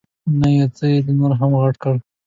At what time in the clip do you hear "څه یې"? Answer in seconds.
0.77-0.99